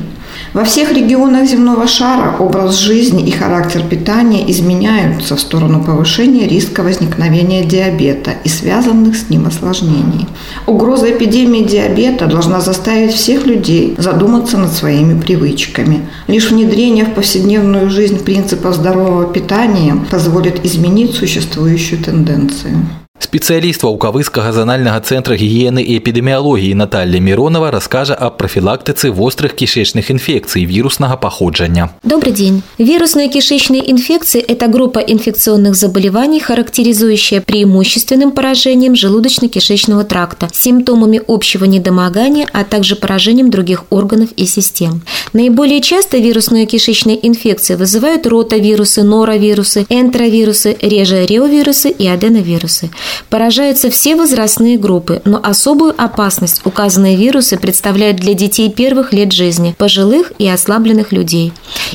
Во 0.57 0.63
всех 0.63 0.91
регионах 0.91 1.47
земного 1.47 1.85
шара 1.85 2.35
образ 2.39 2.79
жизни 2.79 3.23
и 3.27 3.29
характер 3.29 3.83
питания 3.87 4.49
изменяются 4.49 5.35
в 5.35 5.39
сторону 5.39 5.83
повышения 5.83 6.47
риска 6.47 6.81
возникновения 6.81 7.63
диабета 7.63 8.31
и 8.43 8.49
связанных 8.49 9.15
с 9.15 9.29
ним 9.29 9.45
осложнений. 9.45 10.27
Угроза 10.65 11.11
эпидемии 11.11 11.63
диабета 11.63 12.25
должна 12.25 12.59
заставить 12.59 13.13
всех 13.13 13.45
людей 13.45 13.93
задуматься 13.99 14.57
над 14.57 14.73
своими 14.73 15.21
привычками. 15.21 16.09
Лишь 16.25 16.49
внедрение 16.49 17.05
в 17.05 17.13
повседневную 17.13 17.91
жизнь 17.91 18.23
принципов 18.23 18.73
здорового 18.73 19.31
питания 19.31 19.95
позволит 20.09 20.65
изменить 20.65 21.13
существующую 21.13 22.03
тенденцию. 22.03 22.77
Спецыяліст 23.22 23.80
ваўкавыскага 23.86 24.52
занальнага 24.52 25.00
цэнтра 25.00 25.36
гігіены 25.40 25.80
і 25.80 25.96
эпідэміялогіі 25.96 26.74
Наталья 26.74 27.20
Миронова 27.20 27.70
раскажа 27.70 28.12
аб 28.12 28.36
профилактике 28.36 29.08
острых 29.08 29.54
кишечных 29.54 30.10
инфекций 30.10 30.66
вирусного 30.66 31.16
походжання. 31.16 31.88
Добрый 32.02 32.32
день. 32.32 32.62
Вирусные 32.78 33.28
кишечные 33.28 33.90
инфекции – 33.90 34.48
это 34.48 34.66
группа 34.66 34.98
инфекционных 34.98 35.76
заболеваний, 35.76 36.40
характеризующая 36.40 37.40
преимущественным 37.40 38.32
поражением 38.32 38.94
желудочно-кишечного 38.94 40.04
тракта, 40.04 40.48
симптомами 40.52 41.22
общего 41.26 41.64
недомогания, 41.64 42.46
а 42.52 42.64
также 42.64 42.96
поражением 42.96 43.50
других 43.50 43.84
органов 43.90 44.28
и 44.36 44.44
систем. 44.46 45.00
Наиболее 45.32 45.80
часто 45.80 46.18
вирусные 46.18 46.66
кишечные 46.66 47.26
инфекции 47.26 47.76
вызывают 47.76 48.26
ротавирусы, 48.26 49.04
норовирусы, 49.04 49.86
энтеровирусы, 49.88 50.76
реже 50.82 51.24
реовирусы 51.24 51.88
и 51.88 52.06
аденовирусы. 52.06 52.90
Поражаются 53.29 53.89
все 53.89 54.15
возрастные 54.15 54.77
группы, 54.77 55.21
но 55.25 55.39
особую 55.43 55.93
опасность 55.97 56.61
указанные 56.65 57.15
вирусы 57.15 57.57
представляют 57.57 58.17
для 58.17 58.33
детей 58.33 58.69
первых 58.69 59.13
лет 59.13 59.31
жизни, 59.31 59.75
пожилых 59.77 60.31
и 60.37 60.47
ослабленных 60.47 61.11
людей. 61.11 61.51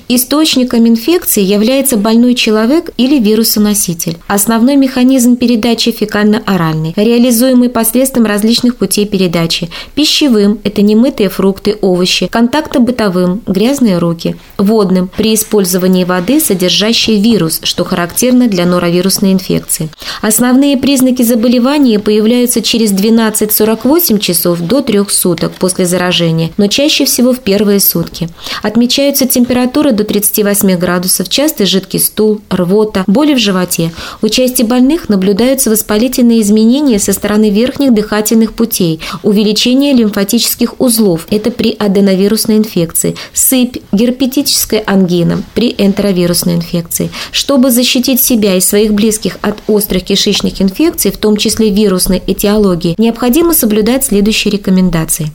Источником 0.08 0.86
инфекции 0.88 1.42
является 1.42 1.96
больной 1.96 2.34
человек 2.34 2.90
или 2.96 3.18
вирусоноситель. 3.18 4.18
Основной 4.26 4.76
механизм 4.76 5.36
передачи 5.36 5.90
фекально-оральный, 5.90 6.92
реализуемый 6.96 7.68
посредством 7.68 8.26
различных 8.26 8.76
путей 8.76 9.06
передачи. 9.06 9.70
Пищевым– 9.94 10.58
это 10.64 10.82
немытые 10.82 11.28
фрукты, 11.28 11.78
овощи, 11.80 12.26
контактобытовым– 12.26 13.42
грязные 13.46 13.98
руки. 13.98 14.36
Водным– 14.58 15.10
при 15.16 15.34
использовании 15.34 16.04
воды, 16.04 16.40
содержащей 16.40 17.20
вирус, 17.20 17.60
что 17.62 17.84
характерно 17.84 18.48
для 18.48 18.66
норовирусной 18.66 19.32
инфекции. 19.32 19.90
Основные 20.20 20.76
признаки 20.76 21.01
Признаки 21.02 21.22
заболевания 21.22 21.98
появляются 21.98 22.62
через 22.62 22.92
12-48 22.92 24.20
часов 24.20 24.60
до 24.60 24.82
3 24.82 25.00
суток 25.08 25.50
после 25.50 25.84
заражения, 25.84 26.52
но 26.58 26.68
чаще 26.68 27.06
всего 27.06 27.32
в 27.32 27.40
первые 27.40 27.80
сутки. 27.80 28.28
Отмечаются 28.62 29.26
температуры 29.26 29.90
до 29.90 30.04
38 30.04 30.76
градусов, 30.76 31.28
частый 31.28 31.66
жидкий 31.66 31.98
стул, 31.98 32.40
рвота, 32.50 33.02
боли 33.08 33.34
в 33.34 33.38
животе. 33.38 33.90
У 34.22 34.28
части 34.28 34.62
больных 34.62 35.08
наблюдаются 35.08 35.70
воспалительные 35.70 36.40
изменения 36.40 37.00
со 37.00 37.12
стороны 37.12 37.50
верхних 37.50 37.92
дыхательных 37.92 38.52
путей, 38.52 39.00
увеличение 39.24 39.94
лимфатических 39.94 40.80
узлов– 40.80 41.26
это 41.30 41.50
при 41.50 41.74
аденовирусной 41.76 42.58
инфекции, 42.58 43.16
сыпь, 43.32 43.78
герпетическая 43.90 44.84
ангина 44.86 45.42
при 45.56 45.74
энтеровирусной 45.76 46.54
инфекции. 46.54 47.10
Чтобы 47.32 47.72
защитить 47.72 48.22
себя 48.22 48.54
и 48.54 48.60
своих 48.60 48.92
близких 48.94 49.38
от 49.42 49.56
острых 49.66 50.04
кишечных 50.04 50.62
инфекций, 50.62 50.91
инфекций, 50.92 51.10
в 51.10 51.18
том 51.18 51.36
числе 51.36 51.70
вирусной 51.70 52.22
этиологии, 52.26 52.94
необходимо 52.98 53.54
соблюдать 53.54 54.04
следующие 54.04 54.52
рекомендации. 54.52 55.32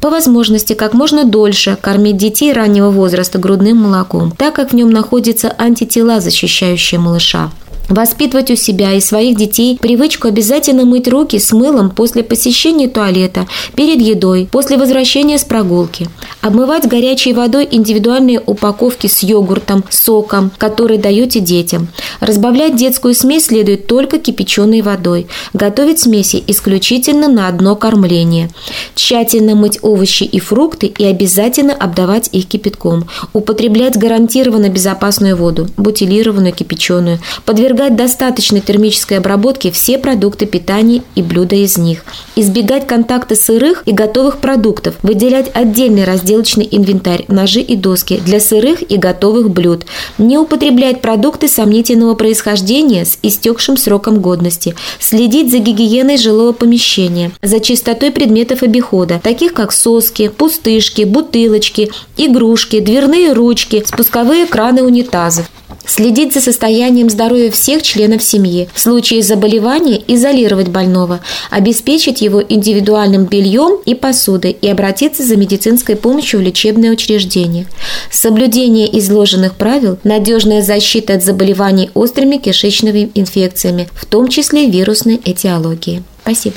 По 0.00 0.10
возможности 0.10 0.74
как 0.74 0.94
можно 0.94 1.24
дольше 1.24 1.76
кормить 1.80 2.16
детей 2.16 2.52
раннего 2.52 2.90
возраста 2.90 3.38
грудным 3.38 3.78
молоком, 3.78 4.32
так 4.36 4.54
как 4.54 4.70
в 4.70 4.74
нем 4.74 4.90
находятся 4.90 5.54
антитела, 5.58 6.20
защищающие 6.20 7.00
малыша. 7.00 7.50
Воспитывать 7.88 8.52
у 8.52 8.56
себя 8.56 8.92
и 8.92 9.00
своих 9.00 9.36
детей 9.36 9.76
привычку 9.76 10.28
обязательно 10.28 10.84
мыть 10.84 11.08
руки 11.08 11.40
с 11.40 11.50
мылом 11.50 11.90
после 11.90 12.22
посещения 12.22 12.86
туалета, 12.88 13.48
перед 13.74 14.00
едой, 14.00 14.48
после 14.50 14.76
возвращения 14.76 15.38
с 15.38 15.44
прогулки. 15.44 16.08
Обмывать 16.40 16.88
горячей 16.88 17.34
водой 17.34 17.68
индивидуальные 17.70 18.40
упаковки 18.40 19.08
с 19.08 19.22
йогуртом, 19.22 19.84
соком, 19.90 20.50
которые 20.56 20.98
даете 20.98 21.40
детям. 21.40 21.88
Разбавлять 22.20 22.76
детскую 22.76 23.14
смесь 23.14 23.46
следует 23.46 23.86
только 23.86 24.18
кипяченой 24.18 24.80
водой. 24.80 25.26
Готовить 25.52 26.00
смеси 26.00 26.42
исключительно 26.46 27.28
на 27.28 27.46
одно 27.46 27.76
кормление. 27.76 28.48
Тщательно 28.94 29.54
мыть 29.54 29.78
овощи 29.82 30.22
и 30.22 30.40
фрукты 30.40 30.86
и 30.86 31.04
обязательно 31.04 31.74
обдавать 31.74 32.30
их 32.32 32.46
кипятком. 32.46 33.06
Употреблять 33.34 33.98
гарантированно 33.98 34.70
безопасную 34.70 35.36
воду, 35.36 35.68
бутилированную, 35.76 36.54
кипяченую. 36.54 37.18
Подвергать 37.44 37.96
достаточной 37.96 38.60
термической 38.60 39.18
обработке 39.18 39.70
все 39.70 39.98
продукты 39.98 40.46
питания 40.46 41.02
и 41.14 41.22
блюда 41.22 41.56
из 41.56 41.76
них. 41.76 42.04
Избегать 42.34 42.86
контакта 42.86 43.36
сырых 43.36 43.82
и 43.84 43.92
готовых 43.92 44.38
продуктов. 44.38 44.94
Выделять 45.02 45.50
отдельный 45.52 46.04
разделочный 46.30 46.68
инвентарь, 46.70 47.24
ножи 47.28 47.60
и 47.60 47.74
доски 47.76 48.18
для 48.24 48.40
сырых 48.40 48.82
и 48.88 48.96
готовых 48.96 49.50
блюд. 49.50 49.84
Не 50.18 50.38
употреблять 50.38 51.00
продукты 51.00 51.48
сомнительного 51.48 52.14
происхождения 52.14 53.04
с 53.04 53.18
истекшим 53.22 53.76
сроком 53.76 54.20
годности. 54.20 54.74
Следить 55.00 55.50
за 55.50 55.58
гигиеной 55.58 56.18
жилого 56.18 56.52
помещения, 56.52 57.32
за 57.42 57.58
чистотой 57.58 58.12
предметов 58.12 58.62
обихода, 58.62 59.20
таких 59.22 59.54
как 59.54 59.72
соски, 59.72 60.28
пустышки, 60.28 61.02
бутылочки, 61.02 61.90
игрушки, 62.16 62.78
дверные 62.78 63.32
ручки, 63.32 63.82
спусковые 63.84 64.46
краны 64.46 64.82
унитазов. 64.82 65.50
Следить 65.86 66.32
за 66.32 66.40
состоянием 66.40 67.10
здоровья 67.10 67.50
всех 67.50 67.82
членов 67.82 68.22
семьи. 68.22 68.68
В 68.72 68.80
случае 68.80 69.22
заболевания 69.22 70.02
изолировать 70.06 70.68
больного, 70.68 71.20
обеспечить 71.50 72.20
его 72.20 72.42
индивидуальным 72.42 73.24
бельем 73.24 73.80
и 73.84 73.94
посудой 73.94 74.52
и 74.52 74.68
обратиться 74.68 75.22
за 75.22 75.36
медицинской 75.36 75.96
помощью 75.96 76.40
в 76.40 76.42
лечебное 76.42 76.90
учреждение. 76.90 77.66
Соблюдение 78.10 78.98
изложенных 78.98 79.56
правил– 79.56 79.98
надежная 80.04 80.62
защита 80.62 81.14
от 81.14 81.24
заболеваний 81.24 81.90
острыми 81.94 82.36
кишечными 82.36 83.10
инфекциями, 83.14 83.88
в 83.94 84.06
том 84.06 84.28
числе 84.28 84.66
вирусной 84.66 85.20
этиологии. 85.24 86.02
Спасибо. 86.22 86.56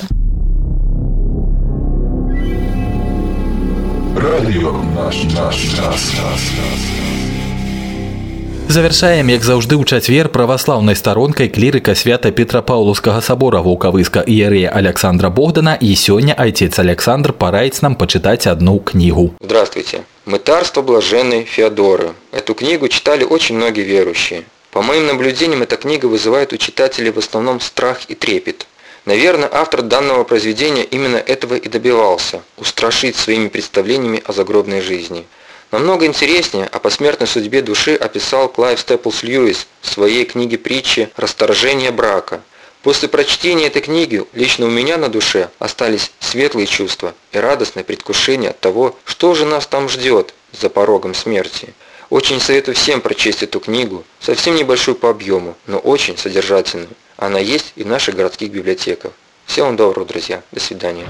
Радио 4.16 4.72
наш, 4.94 5.24
наш, 5.24 5.34
наш, 5.34 5.76
наш, 5.76 6.42
наш. 6.56 7.33
Завяршаем 8.69 9.29
як 9.33 9.41
заўжды 9.41 9.81
ў 9.81 9.83
чацвер 9.89 10.29
праваслаўнай 10.29 10.93
старонкай 10.93 11.49
клірыка 11.49 11.95
свята 11.97 12.29
петрапаўлаўскага 12.29 13.17
сабора 13.25 13.63
вулкавыска 13.65 14.21
іерея 14.21 14.69
Александра 14.69 15.31
Богдана 15.33 15.73
і 15.73 15.89
сёння 15.97 16.35
айцец 16.37 16.77
Александр 16.77 17.33
параіць 17.33 17.81
нам 17.81 17.97
пачытаць 17.97 18.45
одну 18.45 18.77
книгу. 18.77 19.33
Здравствуйте. 19.41 20.03
Мытарство 20.25 20.83
блаженной 20.83 21.45
Феодоры. 21.45 22.13
Эту 22.31 22.53
книгу 22.53 22.87
читали 22.89 23.23
очень 23.23 23.57
многие 23.57 23.81
верующие. 23.81 24.43
По 24.69 24.83
моим 24.83 25.07
наблюдениям, 25.07 25.63
эта 25.63 25.75
книга 25.75 26.05
вызывает 26.05 26.53
у 26.53 26.57
читателей 26.57 27.09
в 27.09 27.17
основном 27.17 27.59
страх 27.59 28.01
и 28.07 28.13
трепет. 28.13 28.67
Наверное, 29.05 29.49
автор 29.51 29.81
данного 29.81 30.23
произведения 30.25 30.83
именно 30.83 31.17
этого 31.17 31.55
и 31.55 31.67
добивался – 31.67 32.57
устрашить 32.57 33.15
своими 33.15 33.47
представлениями 33.47 34.21
о 34.27 34.31
загробной 34.31 34.81
жизни – 34.81 35.33
Намного 35.74 36.06
интереснее 36.06 36.68
о 36.68 36.78
посмертной 36.78 37.26
судьбе 37.26 37.60
души 37.60 37.96
описал 37.96 38.48
Клайв 38.48 38.78
Степлс 38.78 39.24
Льюис 39.24 39.66
в 39.80 39.88
своей 39.90 40.24
книге 40.24 40.56
притчи 40.56 41.10
«Расторжение 41.16 41.90
брака». 41.90 42.42
После 42.84 43.08
прочтения 43.08 43.66
этой 43.66 43.82
книги 43.82 44.22
лично 44.34 44.66
у 44.66 44.70
меня 44.70 44.98
на 44.98 45.08
душе 45.08 45.50
остались 45.58 46.12
светлые 46.20 46.68
чувства 46.68 47.12
и 47.32 47.38
радостное 47.38 47.82
предвкушение 47.82 48.50
от 48.50 48.60
того, 48.60 48.96
что 49.04 49.34
же 49.34 49.46
нас 49.46 49.66
там 49.66 49.88
ждет 49.88 50.32
за 50.52 50.70
порогом 50.70 51.12
смерти. 51.12 51.74
Очень 52.08 52.38
советую 52.38 52.76
всем 52.76 53.00
прочесть 53.00 53.42
эту 53.42 53.58
книгу, 53.58 54.04
совсем 54.20 54.54
небольшую 54.54 54.94
по 54.94 55.10
объему, 55.10 55.56
но 55.66 55.78
очень 55.78 56.16
содержательную. 56.16 56.90
Она 57.16 57.40
есть 57.40 57.72
и 57.74 57.82
в 57.82 57.88
наших 57.88 58.14
городских 58.14 58.52
библиотеках. 58.52 59.10
Всего 59.46 59.66
вам 59.66 59.76
доброго, 59.76 60.06
друзья. 60.06 60.40
До 60.52 60.60
свидания. 60.60 61.08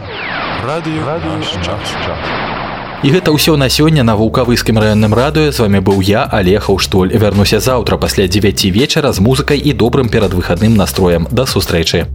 Радио, 0.65 1.05
Радио 1.05 2.64
І 3.04 3.12
гэта 3.16 3.32
ўсё 3.32 3.56
на 3.56 3.70
сёння 3.70 4.04
на 4.04 4.16
вулкавыскім 4.20 4.76
раённым 4.76 5.16
радыё 5.16 5.52
з 5.56 5.60
вами 5.64 5.80
быў 5.80 6.04
я 6.04 6.28
алег 6.28 6.68
Аўштоль 6.68 7.16
вярнуся 7.16 7.60
заўтра 7.60 7.96
пасля 7.96 8.28
9 8.28 8.66
вечара 8.76 9.14
з 9.14 9.24
музыкай 9.24 9.58
і 9.58 9.72
добрым 9.72 10.10
перадвыхадным 10.10 10.76
настроем 10.76 11.28
да 11.32 11.46
сустрэчы. 11.46 12.08